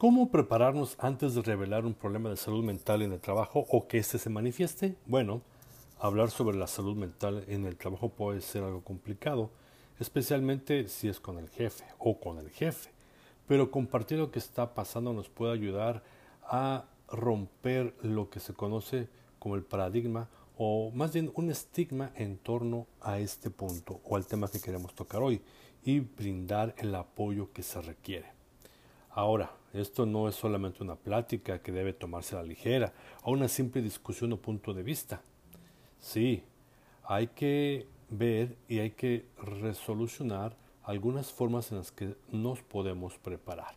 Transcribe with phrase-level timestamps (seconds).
[0.00, 3.98] ¿Cómo prepararnos antes de revelar un problema de salud mental en el trabajo o que
[3.98, 4.96] éste se manifieste?
[5.04, 5.42] Bueno,
[5.98, 9.50] hablar sobre la salud mental en el trabajo puede ser algo complicado,
[9.98, 12.88] especialmente si es con el jefe o con el jefe,
[13.46, 16.02] pero compartir lo que está pasando nos puede ayudar
[16.44, 19.06] a romper lo que se conoce
[19.38, 24.26] como el paradigma o más bien un estigma en torno a este punto o al
[24.26, 25.42] tema que queremos tocar hoy
[25.84, 28.39] y brindar el apoyo que se requiere.
[29.10, 32.92] Ahora, esto no es solamente una plática que debe tomarse a la ligera
[33.24, 35.22] o una simple discusión o punto de vista.
[35.98, 36.44] Sí,
[37.04, 43.74] hay que ver y hay que resolucionar algunas formas en las que nos podemos preparar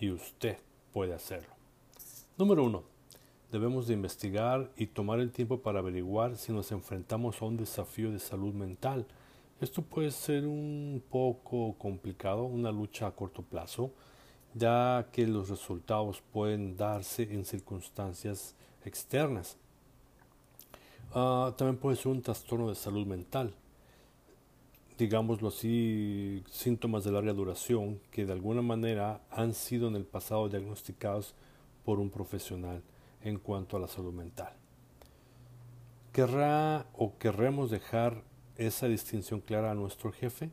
[0.00, 0.58] y usted
[0.92, 1.54] puede hacerlo.
[2.36, 2.84] Número uno,
[3.52, 8.10] debemos de investigar y tomar el tiempo para averiguar si nos enfrentamos a un desafío
[8.10, 9.06] de salud mental.
[9.60, 13.92] Esto puede ser un poco complicado, una lucha a corto plazo,
[14.54, 19.56] ya que los resultados pueden darse en circunstancias externas.
[21.12, 23.54] Ah, también puede ser un trastorno de salud mental,
[24.98, 30.48] digámoslo así, síntomas de larga duración que de alguna manera han sido en el pasado
[30.48, 31.34] diagnosticados
[31.84, 32.82] por un profesional
[33.22, 34.54] en cuanto a la salud mental.
[36.12, 38.22] ¿Querrá o querremos dejar
[38.56, 40.50] esa distinción clara a nuestro jefe?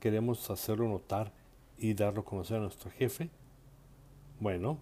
[0.00, 1.32] ¿Queremos hacerlo notar
[1.78, 3.30] y darlo a conocer a nuestro jefe?
[4.40, 4.78] Bueno,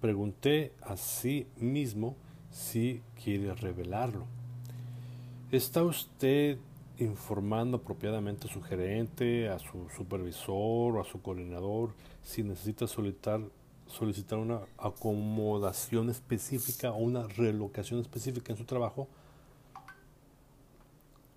[0.00, 2.16] pregunté a sí mismo
[2.50, 4.26] si quiere revelarlo.
[5.50, 6.58] ¿Está usted
[6.98, 13.40] informando apropiadamente a su gerente, a su supervisor o a su coordinador si necesita solicitar,
[13.86, 19.08] solicitar una acomodación específica o una relocación específica en su trabajo?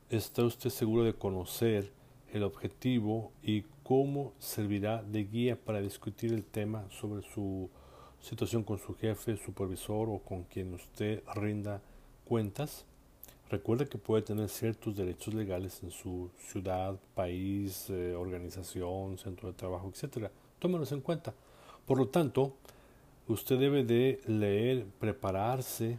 [0.09, 1.93] ¿Está usted seguro de conocer
[2.33, 7.69] el objetivo y cómo servirá de guía para discutir el tema sobre su
[8.21, 11.81] situación con su jefe, supervisor o con quien usted rinda
[12.23, 12.85] cuentas.
[13.49, 19.55] Recuerde que puede tener ciertos derechos legales en su ciudad, país, eh, organización, centro de
[19.55, 20.29] trabajo, etc.
[20.57, 21.33] Tómenos en cuenta.
[21.85, 22.53] Por lo tanto,
[23.27, 25.97] usted debe de leer, prepararse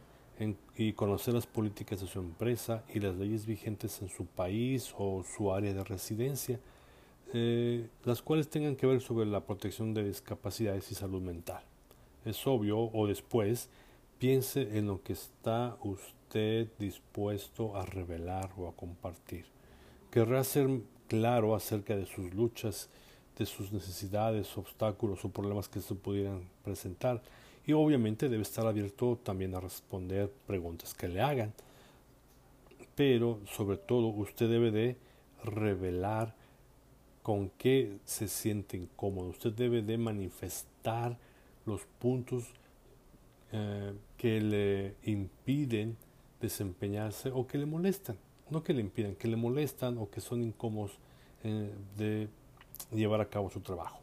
[0.78, 5.22] y conocer las políticas de su empresa y las leyes vigentes en su país o
[5.24, 6.58] su área de residencia,
[7.32, 11.62] eh, las cuales tengan que ver sobre la protección de discapacidades y salud mental.
[12.24, 13.68] Es obvio, o después,
[14.18, 19.46] piense en lo que está usted dispuesto a revelar o a compartir.
[20.10, 20.68] Querrá ser
[21.08, 22.88] claro acerca de sus luchas,
[23.38, 27.22] de sus necesidades, obstáculos o problemas que se pudieran presentar
[27.66, 31.52] y obviamente debe estar abierto también a responder preguntas que le hagan.
[32.94, 34.96] Pero sobre todo usted debe de
[35.44, 36.34] revelar
[37.22, 39.28] con qué se siente incómodo.
[39.28, 41.18] Usted debe de manifestar
[41.66, 42.44] los puntos
[43.52, 45.96] eh, que le impiden
[46.40, 48.16] desempeñarse o que le molestan.
[48.50, 50.98] No que le impiden, que le molestan o que son incómodos
[51.44, 52.28] eh, de
[52.90, 54.02] llevar a cabo su trabajo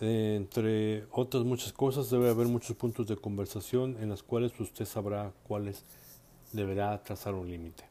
[0.00, 5.32] entre otras muchas cosas, debe haber muchos puntos de conversación en las cuales usted sabrá
[5.46, 5.84] cuáles
[6.52, 7.84] deberá trazar un límite.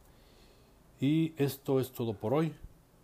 [1.00, 2.52] Y esto es todo por hoy.